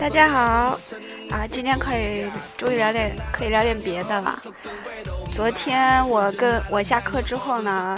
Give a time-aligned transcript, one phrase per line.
[0.00, 0.78] 大家好，
[1.30, 4.36] 啊，今天可以终于聊点可以聊点别的了。
[5.32, 7.96] 昨天我跟我下课之后呢，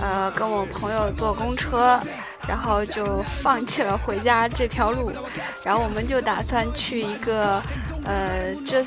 [0.00, 2.00] 呃，跟我朋友坐公车，
[2.48, 5.12] 然后就放弃了回家这条路，
[5.62, 7.62] 然后我们就打算去一个，
[8.06, 8.82] 呃，这。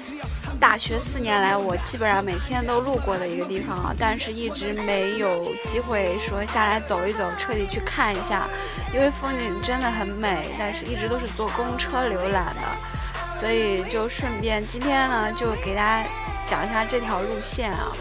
[0.59, 8.47] 大学四年来，我基本上每天都路过的一个地方啊，但是一直没有机会说下来走一走，彻底去看一下，
[8.93, 16.09] 因为风景真的很美，但是一直都是坐公车浏览的，所以就顺便今天呢，就给大家
[16.47, 17.91] 讲一下这条路线啊。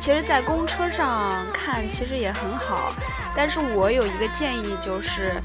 [0.00, 2.92] 其实，在公车上看其实也很好，
[3.36, 5.40] 但是我有一个建议，就是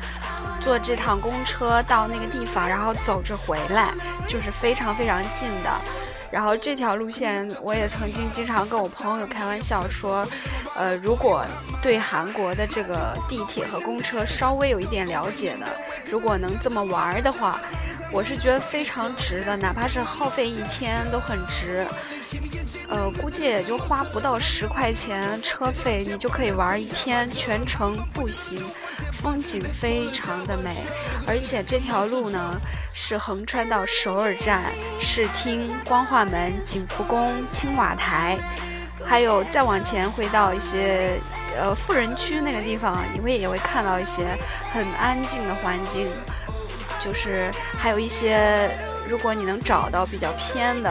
[0.63, 3.93] 坐这趟公车到那个地方，然后走着回来，
[4.27, 5.71] 就是非常非常近的。
[6.29, 10.27] 然后这条路线，我也曾经经常跟我朋友开玩笑说，
[10.75, 11.45] 呃，如果
[11.81, 15.65] 对韩国的这个地铁和公车稍微有一点了解的，
[16.11, 17.59] 如果能这么玩的话，
[18.11, 21.87] 我是觉得非常值的，哪怕是耗费一天都很值。
[22.89, 28.61] 呃，估计也就花不到十块钱车费，你就可以玩一天，全程步行，
[29.21, 30.75] 风景非常的美。
[31.27, 32.55] 而且这条路呢，
[32.93, 34.63] 是横穿到首尔站、
[34.99, 38.37] 视听、光化门、景福宫、青瓦台，
[39.05, 41.19] 还有再往前会到一些
[41.57, 44.37] 呃富人区那个地方，你会也会看到一些
[44.71, 46.07] 很安静的环境，
[47.03, 48.69] 就是还有一些，
[49.09, 50.89] 如果你能找到比较偏的。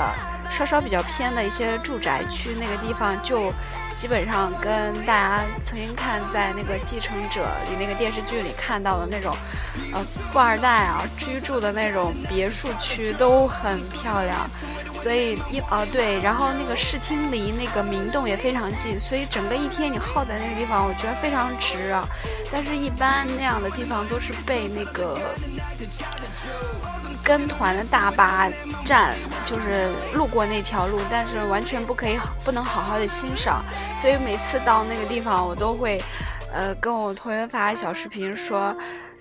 [0.49, 3.53] 稍稍比较偏的一些住宅区，那个地方就
[3.97, 9.35] 基本上跟大家曾经看在那个《继承者》里那个电视剧里看到的那种，
[9.95, 14.49] 呃，富二代啊居住的那种别墅区都很漂亮。
[15.03, 22.07] 所以一啊对，然后那个视听离那个明洞也非常近，所以整个一天你耗在那个地方，我觉得非常值啊。
[22.53, 25.19] 但是，一般那样的地方都是被那个。
[27.25, 28.49] 跟团的大巴
[28.85, 29.15] 站
[29.45, 33.65] 就是路过那条路，但是完全不可以不能好好的欣赏，
[34.01, 36.01] 所以每次到那个地方，我都会，
[36.53, 38.75] 呃，跟我同学发小视频说，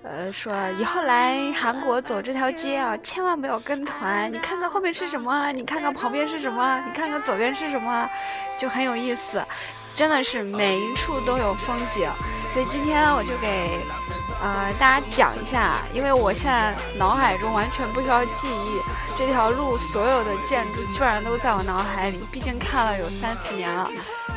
[0.04, 8.08] 呃，说以后来韩国走这条街啊，千万不要跟团，你看看后面是什么，你看看旁边是什么，你看看左边是什么，
[8.58, 9.44] 就很有意思，
[9.96, 12.08] 真的是每一处都有风景，
[12.54, 13.80] 所以今天我就给。
[14.46, 18.80] 呃，大家讲一下，因为我现在脑海中完全不需要记忆
[19.18, 22.24] 这条路所有的建筑，基本上都在我脑海里。
[22.32, 23.90] 毕竟看了有三四年了，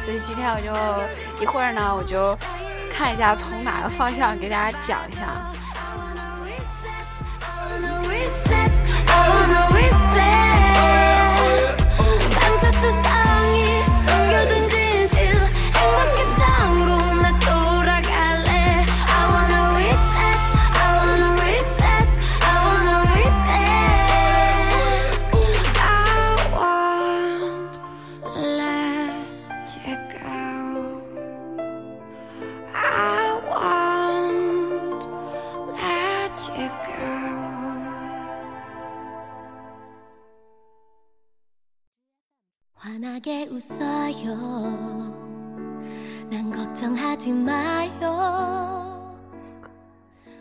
[0.07, 2.35] 所以今天我就一会儿呢，我就
[2.91, 5.53] 看一下从哪个方向给大家讲一下。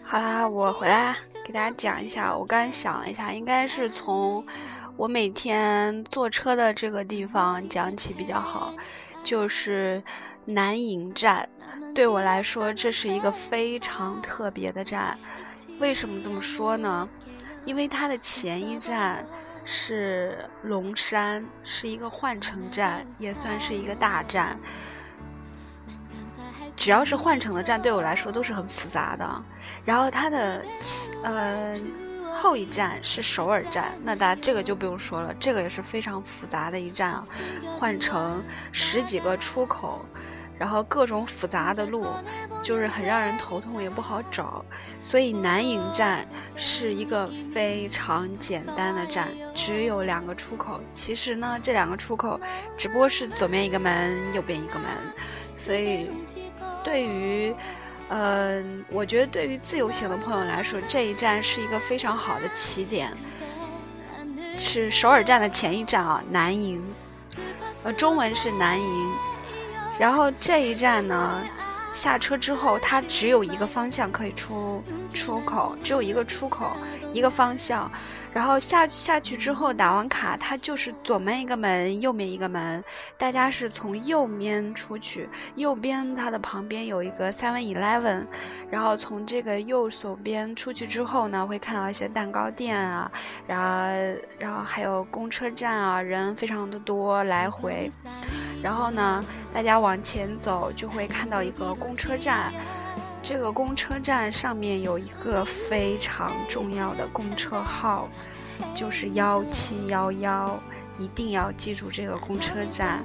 [0.04, 2.36] 好啦，我回来给大家讲一下。
[2.36, 4.46] 我刚才想了一下，应该是从
[4.98, 8.74] 我每天坐车的这个地方讲起比较好，
[9.24, 10.04] 就是
[10.44, 11.48] 南营站。
[11.96, 15.18] 对我来说，这是一个非常特别的站。
[15.80, 17.08] 为什么这么说呢？
[17.64, 19.26] 因为它的前一站。
[19.68, 24.58] 是龙山，是一个换乘站，也算是一个大站。
[26.76, 29.44] 只要是换乘的站，对我来说都是很复杂的。
[29.84, 30.64] 然后它的
[31.24, 31.76] 呃
[32.34, 37.26] 后一站是首尔站，那大家这个就不用说了，这个也是非常复杂的一站啊，
[37.78, 38.42] 换乘
[38.72, 40.06] 十几个出口。
[40.60, 42.08] 然后各种复杂的路，
[42.64, 44.64] 就是很让人头痛，也不好找。
[45.02, 50.82] 所以南营站是一个非常简单的站，只有两个出口。
[50.94, 52.40] 其实呢，这两个出口
[52.78, 54.86] 只不过是左边一个门，右边一个门。
[55.60, 56.10] 所以，
[56.84, 57.54] 对于，
[58.10, 63.12] 嗯，我觉得对于自由行的朋友来说，这一站是一个非常好的起点，
[64.58, 66.84] 是首尔站的前一站啊，南营。
[67.84, 69.12] 呃，中文是南营。
[70.00, 71.44] 然后这一站呢，
[71.92, 74.84] 下车之后，它只有一个方向可以出
[75.14, 76.78] 出口，只有一个出口，
[77.14, 77.92] 一个方向。
[78.34, 82.84] 然后下下去之后打完卡，它就是左面一个门，右面一个门。
[83.18, 88.28] 大家是从右面出去，右边它的旁边有一个 Seven Eleven，
[88.70, 93.12] 然后从这个右手边出去之后呢，会看到一些蛋糕店啊，
[93.48, 97.92] 然后然后还有公车站啊，人非常的多，来回。
[98.62, 99.24] 然后呢，
[99.54, 102.52] 大家往前走就会看到一个公车站。
[103.24, 108.08] 这个公车站上面有一个非常重要的公车号，
[108.74, 110.58] 就是幺七幺幺，
[110.98, 113.04] 一定要记住这个公车站，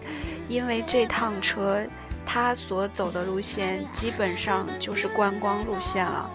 [0.49, 1.83] 因为这趟车
[2.25, 6.31] 它所走的路线基本上就是观光路线了，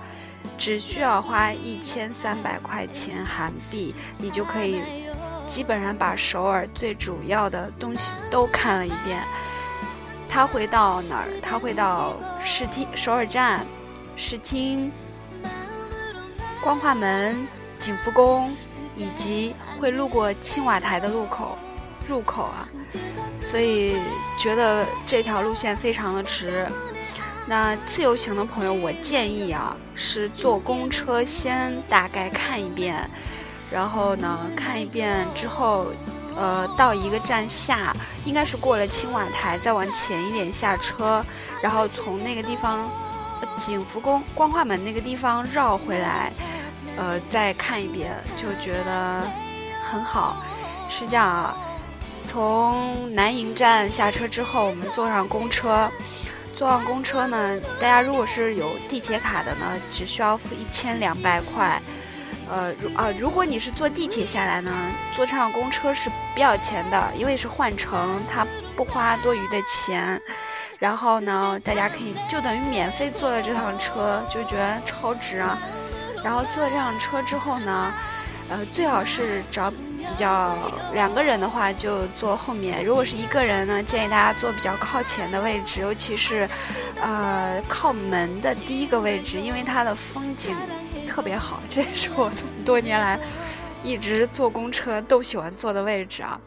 [0.57, 4.81] 只需要花一千三百块钱韩币，你就可以
[5.47, 9.19] 基本上把首尔最主要的东西都看了一遍。
[10.29, 11.27] 它会到哪儿？
[11.41, 13.65] 它会到市厅首尔站。
[14.19, 14.91] 视听、
[16.59, 17.47] 光化门、
[17.77, 18.51] 景福宫，
[18.95, 21.55] 以及会路过青瓦台的路口
[22.07, 22.67] 入口啊，
[23.39, 23.95] 所以
[24.39, 26.67] 觉得这条路线非常的值。
[27.45, 33.07] 那自由行的朋友，我建议啊，是坐公车先大概看一遍，
[33.71, 35.87] 然后呢看一遍之后，
[36.35, 41.23] 呃，到一个站下，应该是过了青瓦台，再往前一点下车，
[41.61, 42.89] 然后从那个地方。
[43.59, 46.31] 景福宫光化门那个地方绕回来，
[46.95, 49.21] 呃，再看一遍就觉得
[49.91, 50.37] 很好。
[50.89, 51.55] 是这样啊，
[52.27, 55.87] 从南营站下车之后，我们坐上公车。
[56.55, 61.79] 坐上公车呢，大家如果是有地铁卡的呢，只需要付一千两百块。
[62.49, 64.71] 呃，如啊，如果你是坐地铁下来呢，
[65.13, 68.45] 坐上公车是不要钱的，因为是换乘，它
[68.75, 70.21] 不花多余的钱。
[70.79, 75.57] 然后呢，大家可以就等于免费坐了这趟车，就觉得超值啊。
[76.23, 77.91] 然后坐这趟车之后呢，
[78.49, 80.55] 呃，最好是找比较
[80.93, 86.47] 两个人的话就坐后面，如果是一个人呢，建议大家坐比较靠前的位置，尤其是
[87.01, 90.55] 呃靠门的第一个位置，因为它的风景
[91.17, 93.19] 特别好，这也是我这么多年来
[93.81, 96.39] 一直坐公车都喜欢坐的位置啊。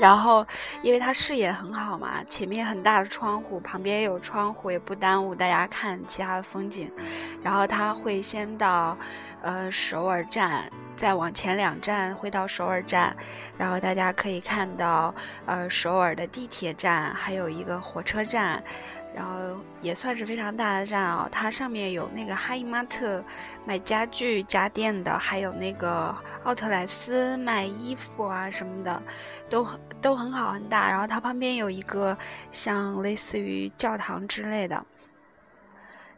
[0.00, 0.44] 然后，
[0.82, 6.90] 因为它视野很好嘛，前面很大的窗户，旁边也有窗户，也不耽误大家看其他的风景。
[7.40, 8.98] 然后它会先到，
[9.42, 13.16] 呃，首尔站，再往前两站会到首尔站，
[13.56, 15.14] 然后大家可以看到，
[15.46, 18.60] 呃，首尔的地铁站，还有一个火车站。
[19.14, 23.22] 然后也算是非常大的站哦，它上面有那个哈伊玛特
[23.66, 29.02] 卖家具家电的，还有那个奥特莱斯卖衣服啊什么的，
[29.50, 29.66] 都
[30.00, 30.88] 都很好很大。
[30.88, 32.16] 然后它旁边有一个
[32.50, 34.84] 像类似于教堂之类的。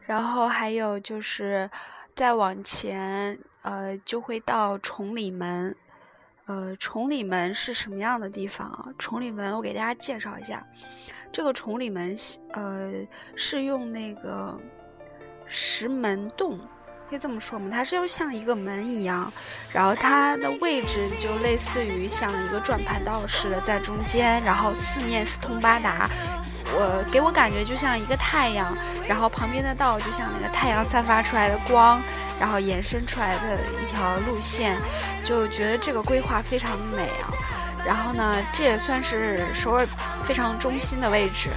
[0.07, 1.69] 然后还有就是
[2.15, 5.75] 再往前，呃，就会到崇礼门。
[6.47, 8.87] 呃，崇礼门是什么样的地方啊？
[8.99, 10.65] 崇礼门我给大家介绍一下。
[11.33, 12.15] 这个崇礼门，
[12.53, 12.93] 呃，
[13.35, 14.57] 是用那个
[15.47, 16.61] 石门洞，
[17.09, 17.71] 可以这么说吗？
[17.73, 19.33] 它是要像一个门一样，
[19.73, 26.09] 然后它的位置就类似于像一个转盘道似的在中间，然后四面四通八达，
[26.73, 32.01] 我给我感觉就像一个太阳，然后旁边的道就像那个太阳散发出来的光，
[32.41, 34.77] 然后延伸出来的一条路线，
[35.25, 37.31] 就觉得这个规划非常美啊。
[37.87, 39.87] 然后呢，这也算是首尔
[40.25, 41.51] 非常中心的位置。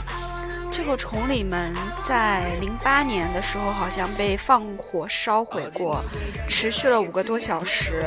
[0.72, 1.74] 这个崇礼门
[2.08, 6.04] 在零八年的时候好像被放火烧毁过，
[6.48, 8.06] 持续了五个多小时。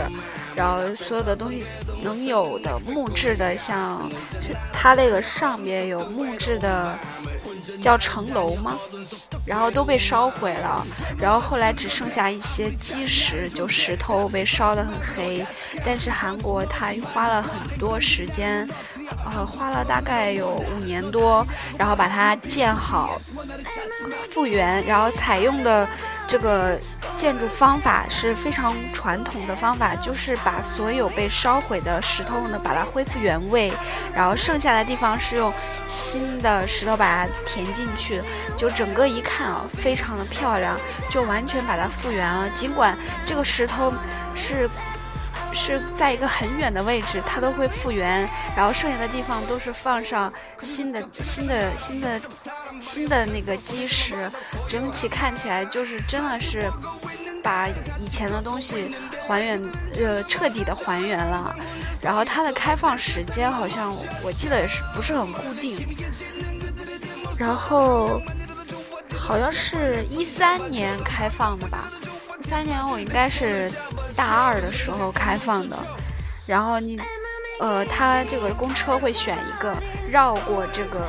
[0.54, 1.64] 然后所有的东西
[2.02, 4.08] 能有的木质的，像
[4.72, 6.98] 它那个上面有木质的，
[7.82, 8.76] 叫城楼吗？
[9.46, 10.84] 然后都被烧毁了，
[11.18, 15.44] 然后后来只剩下一些基石，就石头被烧得很黑。
[15.84, 18.68] 但是韩国它花了很多时间，
[19.24, 21.46] 呃，花了大概有五年多，
[21.78, 23.20] 然后把它建好、
[24.32, 25.88] 复原，然后采用的
[26.26, 26.78] 这个。
[27.16, 33.70] 建筑方法是非常传统的方法，就是把所有被烧毁的石头呢，把它恢复原位，
[34.14, 35.52] 然后剩下的地方是用
[35.86, 38.22] 新的石头把它填进去，
[38.56, 40.74] 就整个一看啊，非常的漂亮，
[41.10, 42.48] 就完全把它复原了。
[42.54, 43.92] 尽管这个石头
[44.34, 44.66] 是。
[45.52, 52.20] 是在一个很远的位置，它都会复原，然后剩下的地方都是放上新的、新的、新的、
[52.80, 54.30] 新的那个基石，
[54.68, 56.70] 整体看起来就是真的是
[57.42, 58.94] 把以前的东西
[59.26, 59.62] 还原，
[59.96, 61.54] 呃，彻底的还原了。
[62.00, 65.86] 然后它的开放时间好像我记得也是不是很固定，
[67.36, 68.22] 然后
[69.18, 71.90] 好像是一三年开放的吧，
[72.42, 73.70] 一三年我应该是。
[74.20, 75.74] 大二的时候开放的。
[76.46, 77.00] 然后你，
[77.58, 79.74] 呃，它这个公车会选一个
[80.10, 81.06] 绕过这个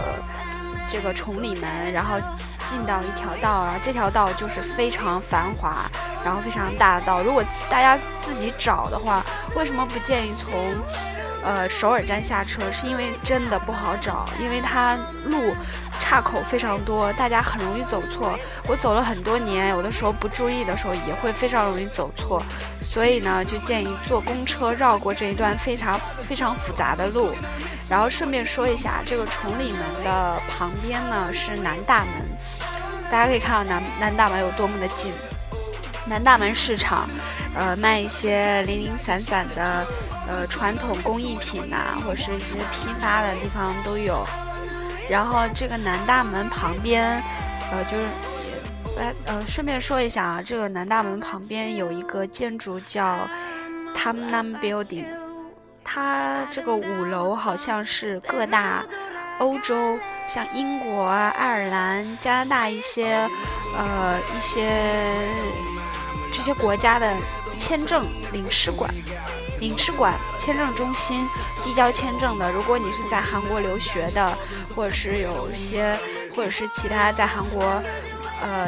[0.89, 2.18] 这个崇礼门，然后
[2.70, 5.91] 进到一条道，然后这条道就是非常繁华，
[6.24, 7.22] 然后非常大的道。
[7.22, 9.22] 如果大家自己找的话，
[9.58, 10.50] 为什么不建议从？
[11.44, 15.56] 呃，首尔站下车是因为真的不好找，因为它路
[16.00, 18.38] 岔口非常多，大家很容易走错。
[18.68, 22.39] 我走了很多年，有的时候不注意的时候也会非常容易走错，
[22.91, 27.33] 所以呢，就建议坐公车绕过这一段非常非常复杂的路。
[27.89, 32.25] 然后顺便说一下，这个崇礼门的旁边呢是南大门，
[33.10, 35.13] 大家可以看到南南大门有多么的近。
[36.05, 37.07] 南大门市场，
[37.55, 39.88] 呃，卖一些零零散散的。
[40.29, 44.24] 呃，传统工艺品呐，或者是一些批发的地方都有。
[45.10, 47.21] 然后这个南大门旁边，
[47.71, 48.07] 呃，就是
[49.01, 53.27] 来呃，顺便说一下啊，这个南大门旁边有一个建筑叫
[53.96, 55.08] Tamnam Building，
[55.84, 58.86] 它这个五楼好像是各大
[59.39, 63.27] 欧洲，像英国啊、爱尔兰、加拿大一些
[63.75, 64.70] 呃一些
[66.31, 67.12] 这些国家的
[67.58, 68.93] 签证领事馆。
[69.60, 71.27] 领事馆、签证中心
[71.63, 74.38] 递交签证的，如果你是在韩国留学的，
[74.75, 75.96] 或者是有一些，
[76.36, 77.79] 或者是其他在韩国，
[78.41, 78.67] 呃，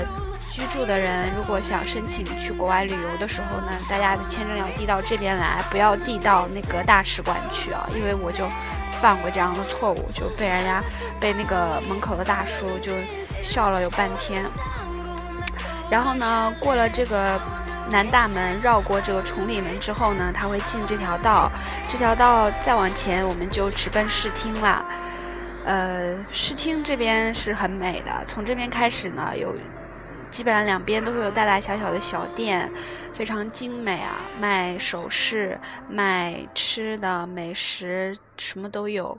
[0.50, 8.48] 居住的人，如果想申请去国外旅游的时候呢，大家的签证要递到这边来，不要递到那个大使馆去啊，因为我就
[9.01, 10.82] 犯过这样的错误，就被人家
[11.20, 12.92] 被那个门口的大叔就
[13.42, 14.46] 笑了有半天。
[15.89, 17.39] 然后呢，过了这个。
[17.92, 21.51] 南大门绕过这个崇礼门之后呢，他会进这条道，
[21.89, 24.84] 这条道再往前我们就直奔视听了。
[25.65, 29.55] 呃，视听这边是很美的，从这边开始呢，有
[30.29, 32.72] 基本上两边都会有大大小小的小店，
[33.13, 39.17] 非常精美啊，卖首饰、卖吃的美食，什么都有。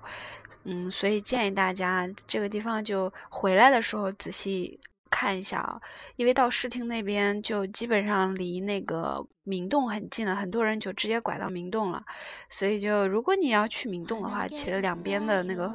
[0.65, 4.79] 嗯，所以建议大家这个地方就回来的时候仔细。
[5.11, 5.81] 看一下啊，
[6.17, 12.03] 因为到视听那边就基本上离那个明洞很近了，很多人就直接拐到明洞了。
[12.51, 15.73] 所以就如果你要去明洞的话，其实两边的那个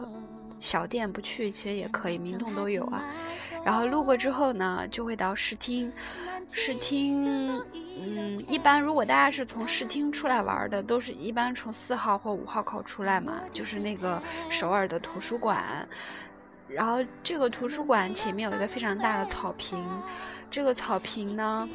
[0.59, 3.03] 小店不去，其实也可以，明洞都有啊。
[3.65, 5.91] 然后路过之后呢，就会到试听。
[6.51, 7.61] 试听，
[8.01, 15.87] 嗯，一般如果大家是从试听出来玩的，都是一般从四号或五号口出来嘛，就是那个首尔的图书馆。
[16.67, 19.83] 然后这个图书馆前面有一个非常大的草坪，
[20.49, 21.67] 这个草坪呢，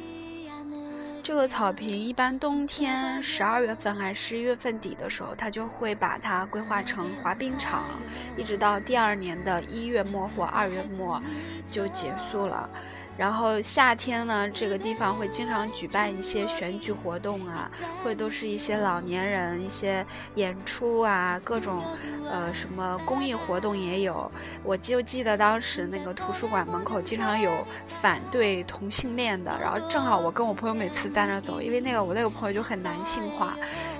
[1.25, 7.99] 这个草坪一般冬天十二月份还是十一月份底的时候，它就会把它规划成滑冰场，
[8.37, 11.19] 一直到第二年的一月末或二月末
[11.65, 12.69] 就结束了。
[13.17, 17.71] 然后夏天呢，这个地方会经常举办一些选举活动啊，
[18.03, 20.05] 会都是一些老年人一些
[20.35, 21.81] 演出啊，各种
[22.29, 24.29] 呃什么公益活动也有。
[24.63, 33.55] 我就记得当时那个图书馆门口经常有反对同性恋的，然后正好我跟我朋友每次在那走，因为那个我那个朋友就很男性化，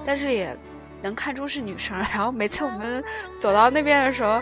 [0.06, 0.58] 但是也
[1.02, 1.98] 能看出是女生。
[1.98, 3.02] 然后每次我们
[3.40, 4.42] 走到那边的时候，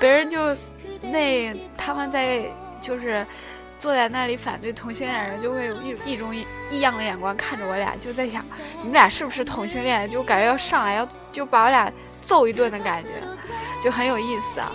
[0.00, 0.56] 别人就
[1.02, 3.26] 那他们在就是。
[3.78, 6.34] 坐在那里反对同性恋人，就会有一一种
[6.70, 8.44] 异样的眼光看着我俩，就在想
[8.78, 10.10] 你们俩是不是同性恋？
[10.10, 11.92] 就感觉要上来要就把我俩
[12.22, 13.08] 揍一顿的感觉，
[13.84, 14.72] 就很有意思啊。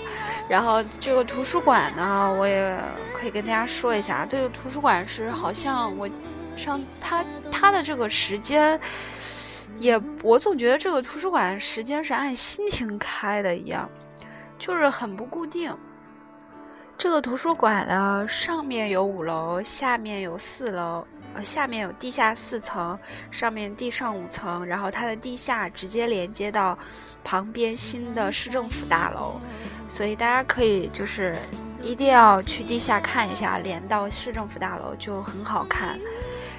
[0.48, 2.78] 然后这个图书馆呢，我也
[3.18, 6.10] 可以跟大家说一下，这个图书馆是好像我
[6.58, 8.80] 上他他的这个时间，
[9.78, 13.90] 也我总觉得这个图书馆时间是按心情开的一样，
[14.60, 15.76] 就是很不固定。
[17.02, 21.04] 这个图书馆呢，上面有五楼，下面有四楼，
[21.34, 22.96] 呃，下面有地下四层，
[23.32, 26.78] 上面地上五层，然后它的地下直接连接到
[27.24, 29.42] 旁边新的市政府大楼，
[29.90, 31.36] 所以大家可以就是
[31.82, 35.98] 一定要去地下看一下，连到市政府大楼就很好看。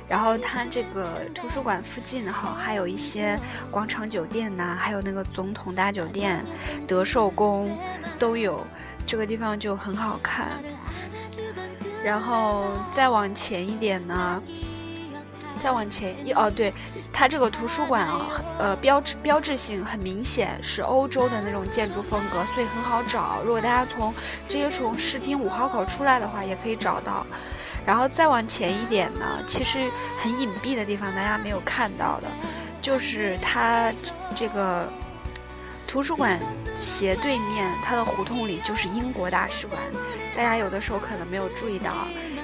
[0.09, 3.39] 然后它这个图书馆附近哈，还有一些
[3.71, 6.45] 广场酒店呐，还有那个总统大酒店、
[6.85, 7.79] 德寿宫
[8.19, 8.67] 都有。
[9.07, 10.49] 这个地方就很好看，
[12.03, 14.43] 然后再往前一点呢，
[15.61, 16.73] 再往前一哦，对，
[17.13, 18.27] 它这个图书馆啊，
[18.59, 23.41] 呃，标志标志性很明显是欧洲的那种建筑风格，所以很好找。
[23.45, 24.15] 如果大家从
[24.49, 27.27] 直接从视听五号口出来的话，也可以找到。
[27.85, 29.91] 然后再往前一点呢，其实
[30.23, 32.29] 很隐蔽的地方，大家没有看到的，
[32.81, 33.93] 就是它
[34.35, 34.89] 这个。
[35.93, 36.41] 图书馆
[36.81, 39.79] 斜对面，它的胡同里就是英国大使馆。
[40.35, 41.93] 大家有的时候可能没有注意到，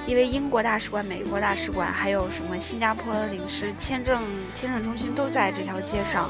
[0.05, 6.29] 因为英国大使馆、美国大使馆，还有什么新加坡的领事签证签证中心都在这条街上。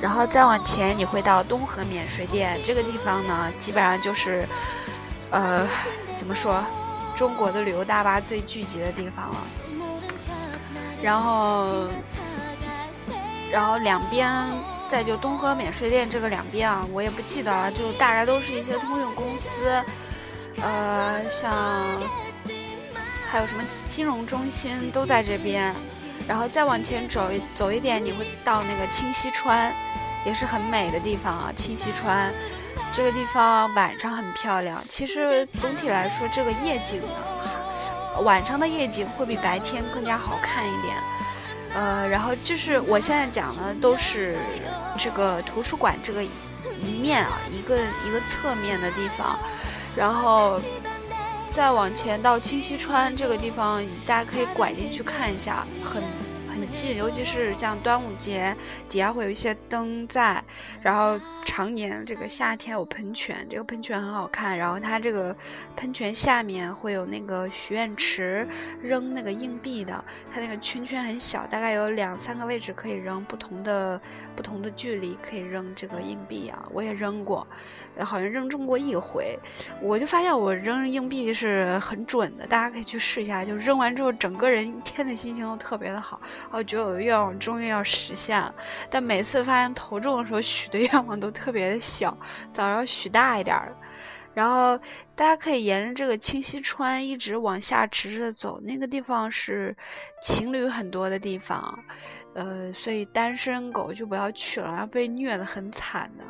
[0.00, 4.48] 然后再往前，你会到东河免税店这个地方呢，基本上就是，
[5.30, 5.68] 呃，
[6.16, 6.64] 怎么说，
[7.14, 9.36] 中国的旅游大巴最聚集的地方了。
[11.02, 11.86] 然后，
[13.52, 14.34] 然后两边。
[14.88, 19.82] 再就东河免税店这个两边啊，我也不记得了，就大概都是一些通用公司，
[20.62, 21.52] 呃，像
[23.28, 25.74] 还有什么金融中心都在这边，
[26.28, 29.72] 然后再往前走一走一点，你会到那个清溪川，
[30.24, 31.52] 也是很美的地方啊。
[31.56, 32.32] 清溪川
[32.94, 40.96] 这个地方晚上很漂亮，其实总体来说，这个夜景呢，晚上的夜景会比白天更加好看一点。
[41.74, 44.38] 呃，然后就是我现在讲的都是
[44.96, 49.38] 这个图书馆这个一面啊，一个一个侧面的地方，
[49.96, 50.60] 然后
[51.50, 56.02] 再往前到清溪川这个地方，大家可以拐进去看一下，很。
[56.58, 58.56] 很近，尤其是像端午节
[58.88, 60.42] 底下会有一些灯在，
[60.80, 65.36] 然后常年这个夏天有喷泉，这个喷泉很好看，然后它这个
[65.76, 68.48] 喷泉下面会有那个许愿池，
[68.80, 74.00] 扔那个硬币的，它那个圈圈很小，大概有两三个位置可以扔不同的
[74.36, 77.46] 不同的距离可以扔这个硬币啊，我也扔过，
[78.00, 79.38] 好像扔中过一回，
[79.80, 86.20] 我就发现我扔硬币是很准的，大家可以去试一下，就扔完之后整个人一天的心情都特别的好。
[86.50, 88.54] 我觉得我的愿望终于要实现了，
[88.90, 92.16] 但每次发现投中的时候许的愿望都特别的小，
[92.52, 93.74] 早上许大一点儿。
[94.34, 94.76] 然后
[95.14, 99.74] 大家可以沿着这个清溪川一直往下直着走，那个地方是
[100.22, 101.82] 情侣很多的地方，
[102.36, 106.24] 呃，所以单身狗就不要去了，要被虐的很惨的。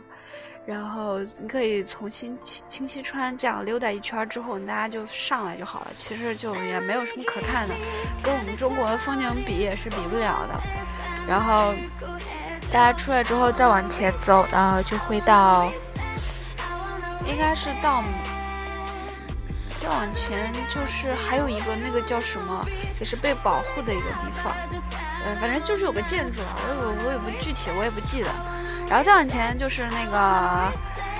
[0.65, 2.39] 然后你可以从清
[2.69, 5.89] 清溪川这样溜达一圈之后，大家就上来就好了。
[5.97, 7.75] 其实就也没有什么可看的，
[8.23, 10.61] 跟我们中国的风景比也是比不了的。
[11.29, 11.75] 然后
[12.73, 15.71] 大家出来之后再往前走呢，就会到，
[17.25, 18.03] 应该是到，
[19.79, 22.65] 再往前就是还有一个那个叫什么，
[23.01, 24.53] 也是被保护的一个地方。
[25.35, 28.31] 反正就是有个建筑啊，我我我也不具体，我也不记得。
[28.89, 30.73] 然后再往前就是那个，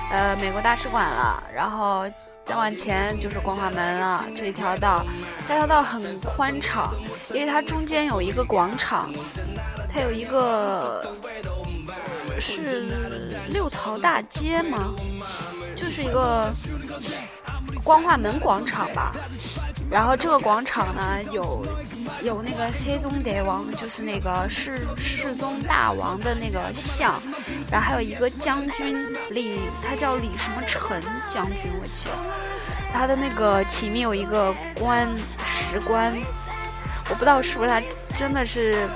[0.09, 1.43] 呃，美国大使馆了。
[1.53, 2.05] 然后
[2.45, 4.23] 再往前就是光化门了。
[4.35, 5.05] 这一条道，
[5.47, 6.93] 这条道很宽敞，
[7.33, 9.11] 因为它中间有一个广场，
[9.93, 11.05] 它有一个
[12.39, 12.87] 是
[13.49, 14.93] 六朝大街吗？
[15.75, 16.51] 就是一个
[17.83, 19.11] 光化门广场吧。
[19.89, 21.65] 然后这个广场呢，有
[22.23, 27.21] 有那个黑宗大王，就是那个世世宗大王的那个像，
[27.71, 32.11] 然后还有一个将军李，他叫李什么臣将军，我记得，
[32.91, 35.07] 他的那个前面有一个官
[35.45, 36.13] 石棺，
[37.09, 37.81] 我不知道是不是他
[38.15, 38.87] 真的是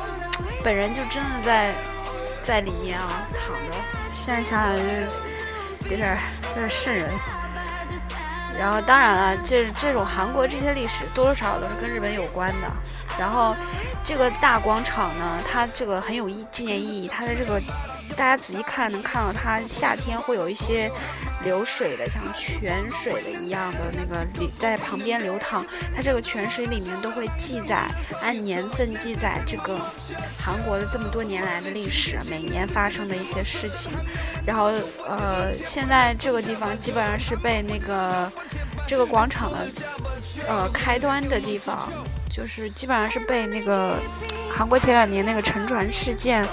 [0.64, 1.74] 本人就真的在
[2.44, 3.78] 在里面啊躺着，
[4.16, 5.08] 现在想想就是
[5.90, 6.18] 有点
[6.50, 7.14] 有点瘆人。
[8.58, 12.68] 然后当然了，这这种韩国这些历史多多少少都是跟日本有关的。
[13.20, 13.56] 然后
[14.04, 17.62] 这个大广场呢，它这个很有意纪念意义，它的这个。
[18.10, 20.92] 大家仔细看，能看到它夏天会有一些
[21.44, 25.66] 流水的，像泉水的一样的那个里在旁边流淌。
[25.96, 27.88] 它这个泉水里面都会记载，
[28.22, 29.80] 按年份记载这个
[30.38, 33.92] 韩国的这么多年来的历史，每年发生的一些事情。
[34.46, 34.66] 然后，
[35.08, 38.32] 呃，现在这个地方基本上是被那个
[38.86, 39.68] 这个广场的
[40.48, 41.92] 呃开端的地方，
[42.30, 43.98] 就是基本上是被那个
[44.54, 46.46] 韩国前两年那个沉船事件。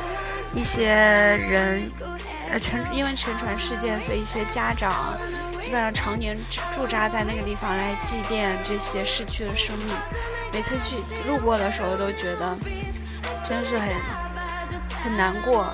[0.54, 1.90] 一些人，
[2.50, 5.16] 呃，沉因为沉船事件，所以一些家长
[5.60, 6.36] 基本上常年
[6.72, 9.88] 驻扎在那个地方来祭奠这些逝去的生命。
[10.52, 10.96] 每次去
[11.28, 12.56] 路过的时候，都觉得
[13.46, 13.88] 真是很
[15.04, 15.72] 很难过。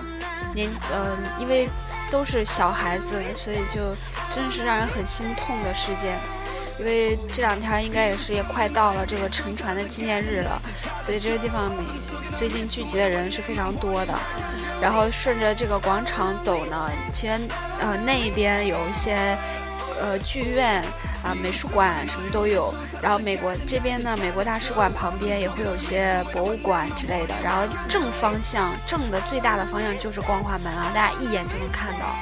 [0.54, 1.68] 年，呃，因为
[2.10, 3.96] 都是小孩子，所以就
[4.30, 6.18] 真是让人很心痛的事件。
[6.78, 10.60] 因为这两天应该也是也快到了这个沉船的纪念日了，
[11.04, 11.84] 所以这个地方每
[12.36, 14.14] 最近聚集的人是非常多的。
[14.82, 17.40] 然后顺着这个广场走呢，其实
[17.80, 19.38] 呃那边有一些
[20.00, 20.82] 呃剧院
[21.22, 22.74] 啊、美术馆什么都有。
[23.00, 27.34] 然后美国这边呢，美国大使馆旁边也会有些博物馆之类的。
[27.42, 32.14] 然后正方向正的最大的方向就是光华门啊，大家一眼就能看到。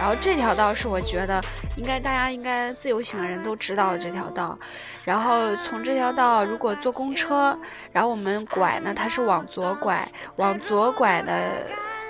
[0.00, 1.38] 然后这条道是我觉得
[1.76, 4.58] 应该大家应该自由行的人都知道的这条道，
[5.04, 7.54] 然后从这条道如果坐公车，
[7.92, 11.66] 然后我们拐呢，它是往左拐，往左拐的，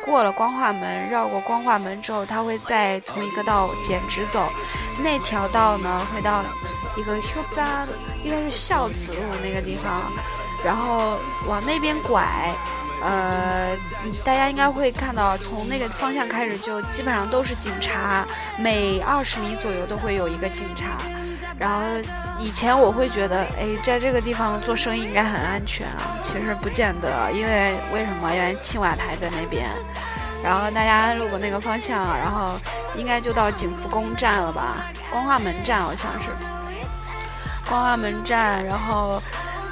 [0.07, 4.49] 过了光化门，绕过光化门之后，它会再从一个道剪直走，
[5.03, 6.45] 那条道呢会到
[6.97, 7.85] 一个 Q 扎，
[8.23, 10.01] 应该是孝子路那个地方，
[10.65, 12.25] 然后往那边拐。
[13.03, 13.75] 呃，
[14.23, 18.27] 大家应该会看到，从那个方向开始就基本上都是警察，
[18.59, 20.99] 每二十米左右都会有一个警察。
[21.59, 21.83] 然后
[22.39, 28.35] 以前我会觉得，哎，在这个地方做生意应该很安全啊，其实不见得，因为为什么？
[28.35, 29.69] 因为青瓦台在那边。
[30.43, 32.59] 然后大家路过那个方向，然后
[32.97, 34.87] 应该就到景福宫站了吧？
[35.11, 36.29] 光化门站好像是。
[37.69, 39.23] 光化门站，然后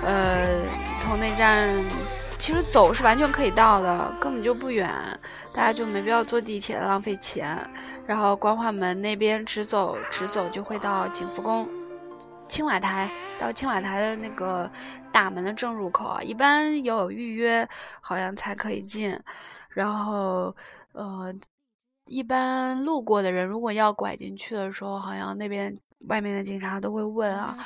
[0.03, 0.63] 呃，
[1.03, 1.69] 从那站。
[2.39, 4.89] 其实走是完全可以到的，根本就不远，
[5.53, 7.59] 大家就没必要坐地铁浪费钱。
[8.07, 11.69] 然后光化门那边直走，直走就会到景福宫、
[12.49, 14.71] 青瓦台，到青瓦台的那个
[15.13, 17.69] 大门的正入口啊，一般要有预约，
[18.01, 19.19] 好像才可以进。
[19.69, 20.55] 然后，
[20.93, 21.35] 呃，
[22.07, 25.77] 一般路过的人如果要拐进去的时候，好像那边。
[26.07, 27.59] 外面的警察都会问啊，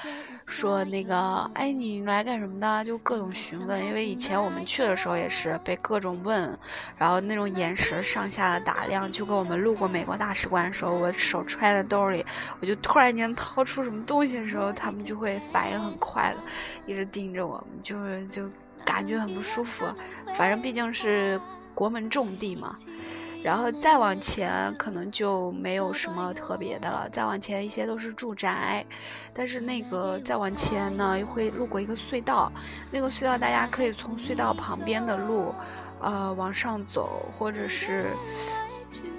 [0.49, 2.85] 说那个，哎，你来干什么的？
[2.85, 3.85] 就各种询问。
[3.85, 6.59] 因为以前我们去的时候也是被各种问，
[6.97, 12.25] 然后那种眼神上下的打量，就跟我们路过美国大使馆的时候，我手揣在兜里，
[12.61, 16.39] 我就突然间掏出什么东西的时候，他们就会反应很快的，
[16.87, 18.51] 一直盯着我们，就是就
[18.85, 19.85] 感觉很不舒服。
[20.35, 21.39] 反正毕竟是
[21.75, 22.75] 国门重地嘛。
[23.43, 27.09] 然后再往前，可能就没有什么特别的了。
[27.11, 28.85] 再往前一些都是住宅，
[29.35, 32.53] 但是那个再往前呢，又会路过一个隧道。
[32.91, 35.53] 那个隧道大家可以从隧道旁边的路，
[36.01, 38.07] 呃，往上走，或者是，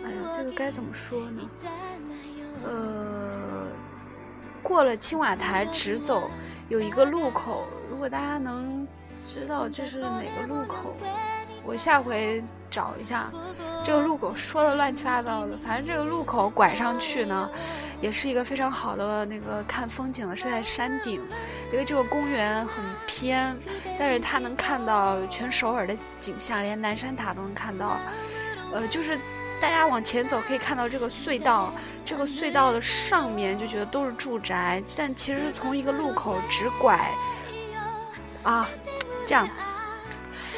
[0.06, 1.42] 哎呀，这个该怎么说呢？
[2.64, 3.68] 呃，
[4.62, 6.30] 过了青瓦台直走，
[6.70, 7.68] 有一个路口。
[7.92, 8.88] 如果大家能
[9.26, 10.96] 知道这是哪个路口，
[11.65, 12.43] 我下回。
[12.73, 13.30] 找一下
[13.86, 15.56] 这个路口，说的乱七八糟的。
[15.63, 17.47] 反正这个路口拐上去呢，
[18.02, 21.21] 也是一个非常好的那个看风景的，是在山顶。
[21.71, 23.56] 因为这个公园很偏，
[23.99, 27.95] 但是它能看到全首尔的景象，连南山塔都能看到。
[28.73, 29.15] 呃，就是
[29.62, 31.71] 大家往前走可以看到这个隧道，
[32.04, 37.08] 这个隧道的上面就觉得都是住宅，但其实从一个路口直拐
[38.41, 38.67] 啊，
[39.28, 39.47] 这样，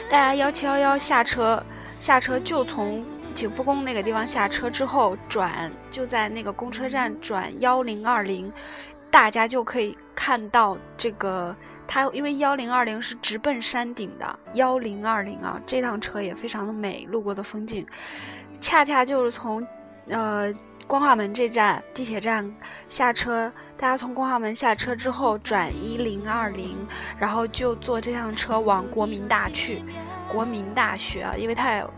[0.10, 1.64] 大家幺七幺幺下车。
[1.98, 8.52] 下车就从景福宫那个地方下车之后转，就在那个公车站转幺零二零，
[9.10, 11.56] 大家就可以看到这个
[11.88, 17.84] 它，因为幺零二零是直奔山顶的幺零二零啊，这趟车也非常的美，路过的风景，
[18.60, 19.66] 恰恰就是从
[20.10, 20.54] 呃
[20.88, 22.54] 光华门这站地铁站
[22.88, 26.78] 下车，大家从光华门下车之后转一零二零，
[27.20, 29.84] 然后就坐这趟车往国民大去。
[30.32, 31.92] 国民大学啊，因为它有，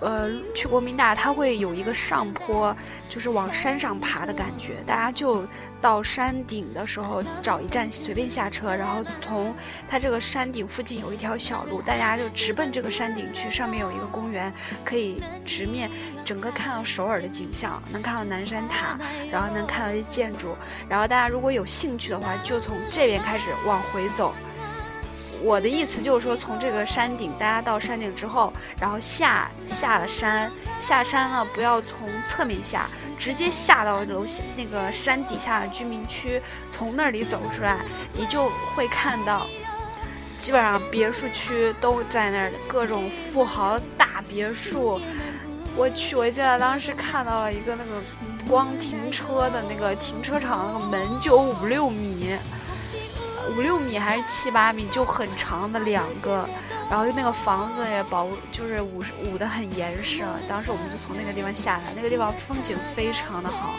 [0.00, 2.74] 呃，去国民大，它会有一个上坡，
[3.08, 4.82] 就是往山上爬的感觉。
[4.86, 5.46] 大家就
[5.80, 9.54] 到山顶的时候找一站随便下车，然后从
[9.88, 13.50] 它这个山顶附近有一条小路，大家就直奔这个山顶去。
[13.50, 14.52] 上面有一个公园，
[14.84, 15.90] 可以直面
[16.24, 18.98] 整个看到首尔的景象，能看到南山塔，
[19.30, 20.56] 然后能看到一些建筑。
[20.88, 24.32] 然后大家如果有兴趣的话，就从这边开始往回走。
[25.42, 32.86] 我的意思就是说，从这个山顶，大家到山顶之后，然后下下了山，下山呢不要从侧面下，
[33.18, 37.78] 直接下到楼下那个山底下的居民区，从那里走出来，
[38.12, 39.46] 你就会看到，
[40.38, 45.00] 基本上别墅区都在那儿，各种富豪大别墅。
[45.76, 48.02] 我去，我记得当时看到了一个那个
[48.46, 52.36] 光停车的那个停车场那个门就五六米。
[53.50, 56.48] 五六米还是七八米，就很长的两个，
[56.88, 60.22] 然后那个房子也保，就是捂捂得很严实。
[60.48, 63.74] 当时我们就从那个地方下来，那个地方风景非常的好，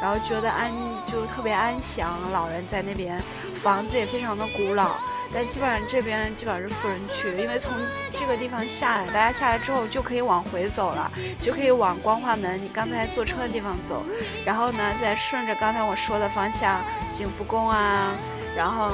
[0.00, 0.70] 然后觉得安
[1.06, 3.20] 就特别安详，老人在那边，
[3.62, 4.92] 房子也非常的古老。
[5.32, 7.72] 但基本上这边基本上是富人区，因为从
[8.12, 11.10] 这个地方下来，大家下来之后就可以往回走了，
[11.40, 14.04] 就可以往光化门你刚才坐车的地方走，
[14.44, 16.80] 然后呢再顺着刚才我说的方向，
[17.12, 18.12] 景福宫啊。
[18.56, 18.90] 然后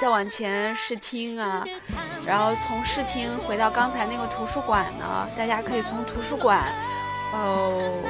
[0.00, 1.64] 再往前视听啊，
[2.26, 6.62] 然后从视听回到刚才那个图书馆呢，大家可以从图书馆，
[7.32, 8.02] 哦，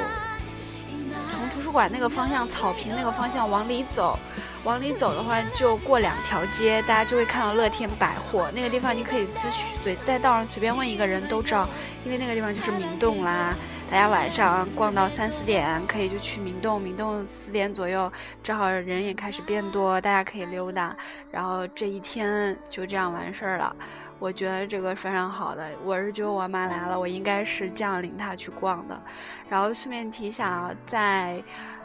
[1.30, 4.18] 从图书馆那个方向草坪那个方向往里走，
[4.64, 11.68] 往里走的话就过两条街，大家就会看到乐天百货那个地方，你可以咨询随在道上随便问一个人都知道，
[12.04, 13.54] 因为那个地方就是明洞啦。
[13.88, 16.80] 大家晚上逛到三四点，可以就去明洞。
[16.80, 20.94] 明洞四点左右，正好人也开始变多，大家可以溜达。
[21.30, 23.74] 然后这一天就这样完事儿了。
[24.18, 25.70] 我觉得这个非常好的。
[25.84, 29.00] 我是觉得我妈来了，我应该是这样领她去逛的。
[29.48, 31.42] 然后顺便提一下啊，在，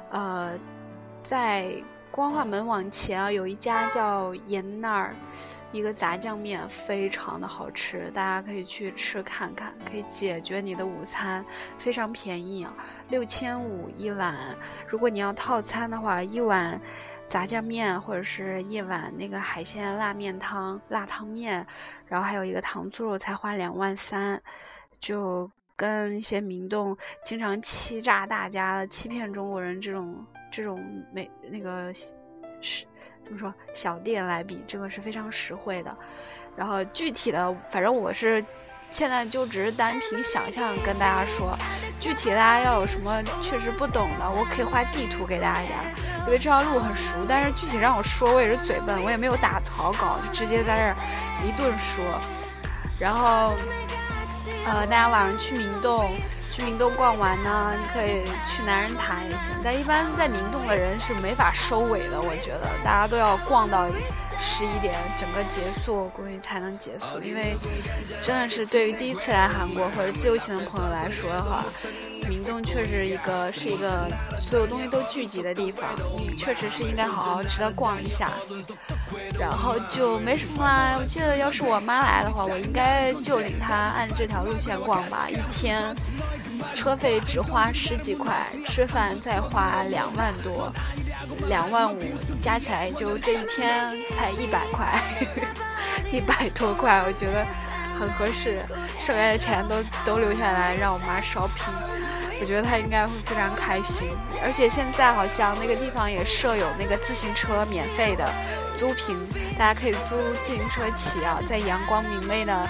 [0.09, 0.53] 呃，
[1.23, 1.71] 在
[2.12, 5.15] 光化门往前啊，有一家叫盐那儿，
[5.71, 11.43] 一个炸酱面非常的好吃，大家可以去吃看看，可以解决你的午餐，
[11.80, 12.74] 非常便宜啊，
[13.10, 14.36] 六千五一碗。
[14.89, 16.80] 如果你要套餐的话，一碗
[17.30, 21.65] 炸酱面或者是一碗那个海鲜辣面汤、辣汤面，
[22.06, 24.41] 然后还有一个糖醋肉，才花两万三，
[25.00, 30.26] 就跟一些明洞经常欺诈大家、欺骗中国人这种。
[30.51, 30.77] 这种
[31.13, 31.91] 美那个
[32.61, 32.85] 是
[33.23, 35.97] 怎么说小店来比，这个是非常实惠的。
[36.55, 38.43] 然后具体的，反正我是
[38.89, 41.57] 现在就只是单凭想象跟大家说，
[41.97, 45.85] 具体大家要有什么确实不懂的，我可以画地图给大家，
[46.25, 47.15] 因为这条路很熟。
[47.27, 50.93] 但是具体让我说，我也是嘴笨，我也没有打草稿，就直接在
[51.39, 52.03] 这一顿说。
[52.99, 53.55] 然后，
[54.65, 56.11] 呃，大家晚上去明洞。
[56.51, 59.53] 去明洞逛完呢，你可以去男人塔也行。
[59.63, 63.87] 但一般在明洞的人是没法收尾的，我觉得大家都要逛到
[64.39, 67.21] 十一点，整个结束估计才能结束。
[67.23, 67.55] 因为
[68.21, 71.63] 真的是对于第一次来韩国或者自由行的朋友来说的话，
[72.27, 74.07] 明洞确实一个是一个
[74.41, 75.89] 所有东西都聚集的地方，
[76.35, 78.29] 确实是应该好好值得逛一下。
[79.39, 80.95] 然后就没什么啦。
[80.97, 85.95] 我记得要是我妈来的话，我应该就领她按这条路线逛吧，一天。
[86.76, 88.34] 车费只花十几块，
[88.65, 90.71] 吃饭再花两万多，
[91.47, 92.00] 两万五
[92.41, 95.02] 加起来就这一天才一百块，
[96.12, 97.45] 一百多块，我觉得
[98.00, 98.65] 很合适。
[99.00, 101.71] 剩下的钱都都留下来让我妈 shopping，
[102.39, 104.08] 我觉得她应该会非常开心。
[104.43, 108.32] 而且现在好像那个地方也设有那个自行车免费的
[108.76, 109.17] 租凭，
[109.58, 112.67] 大家可以租自行车骑啊，在阳光明媚的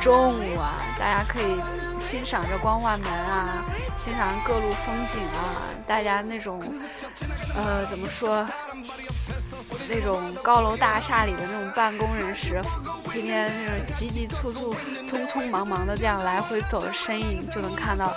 [0.00, 1.60] 中午啊，大家可以。
[2.06, 3.64] 欣赏着光化门啊，
[3.96, 6.62] 欣赏各路风景啊，大家那种，
[7.56, 8.46] 呃，怎么说？
[9.88, 12.62] 那种高楼大厦里的那种办公人士，
[13.10, 14.72] 天天那种急急促促、
[15.08, 18.14] 匆匆忙忙的这样来回走的身影，就能看到，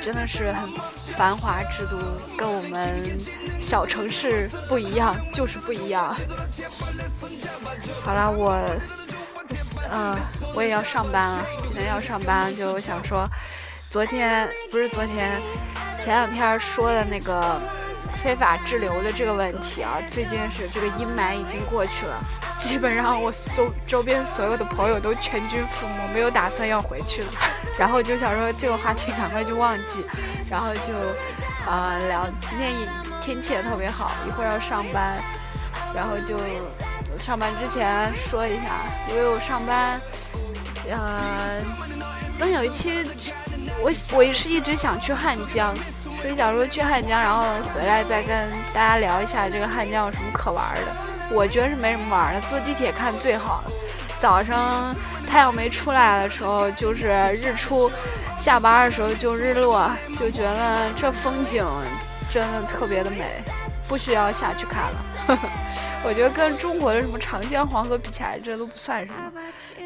[0.00, 0.70] 真的是很
[1.16, 1.98] 繁华之都，
[2.36, 3.18] 跟我们
[3.60, 6.16] 小城市不一样，就是不一样。
[8.04, 8.60] 好了，我。
[9.92, 10.16] 嗯，
[10.54, 11.44] 我也要上班了。
[11.64, 13.28] 今天要上班，就想说，
[13.90, 15.30] 昨天不是昨天，
[15.98, 17.60] 前两天说的那个
[18.22, 22.22] 非法滞留的这个问题啊，最近是这个阴霾已经过去了，
[22.58, 27.28] 基本上我周周边所有的朋友都全军覆没，没有打算要回去了。
[27.78, 30.04] 然后就想说这个话题赶快就忘记，
[30.48, 30.92] 然后就
[31.66, 32.88] 呃聊今天也
[33.20, 35.18] 天气也特别好，一会儿要上班，
[35.94, 36.36] 然后就。
[37.20, 40.00] 上班之前说一下，因为我上班，
[40.88, 41.62] 呃，
[42.38, 43.06] 等有一期，
[43.82, 45.72] 我我是一直想去汉江，
[46.20, 47.42] 所以想说去汉江，然后
[47.74, 51.36] 回来再跟大家聊一下这个汉江有什么可玩的。
[51.36, 53.70] 我觉得是没什么玩的，坐地铁看最好了。
[54.18, 54.94] 早上
[55.28, 57.90] 太阳没出来的时候就是日出，
[58.36, 61.64] 下班的时候就日落，就觉得这风景
[62.28, 63.42] 真的特别的美，
[63.86, 65.04] 不需要下去看了。
[65.28, 65.48] 呵呵
[66.02, 69.32] 我觉得跟中国的什么长江黄河比起来，这都不算什么，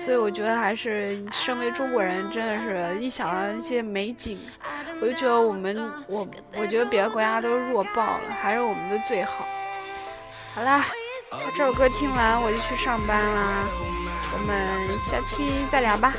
[0.04, 4.38] 所以我觉得还是身为中国人，真的是一想到一些美景，
[5.00, 9.44] 我就觉得我们我我觉得别的国家都弱爆了，还是我们的最好。
[10.54, 10.86] 好啦，
[11.56, 13.64] 这首歌听完我就去上班啦，
[14.32, 16.14] 我们下期再聊吧。